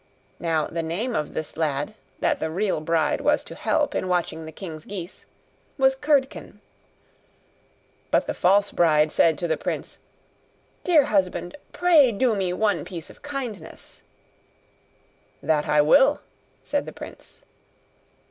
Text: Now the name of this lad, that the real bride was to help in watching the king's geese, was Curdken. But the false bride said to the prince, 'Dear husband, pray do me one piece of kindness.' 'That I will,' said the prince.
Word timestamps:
Now 0.39 0.65
the 0.65 0.81
name 0.81 1.13
of 1.15 1.35
this 1.35 1.55
lad, 1.57 1.93
that 2.21 2.39
the 2.39 2.49
real 2.49 2.81
bride 2.81 3.21
was 3.21 3.43
to 3.43 3.53
help 3.53 3.93
in 3.93 4.07
watching 4.07 4.47
the 4.47 4.51
king's 4.51 4.83
geese, 4.83 5.27
was 5.77 5.95
Curdken. 5.95 6.59
But 8.09 8.25
the 8.25 8.33
false 8.33 8.71
bride 8.71 9.11
said 9.11 9.37
to 9.37 9.47
the 9.47 9.57
prince, 9.57 9.99
'Dear 10.83 11.05
husband, 11.05 11.55
pray 11.71 12.11
do 12.11 12.35
me 12.35 12.51
one 12.51 12.83
piece 12.83 13.11
of 13.11 13.21
kindness.' 13.21 14.01
'That 15.43 15.67
I 15.67 15.81
will,' 15.81 16.21
said 16.63 16.87
the 16.87 16.93
prince. 16.93 17.43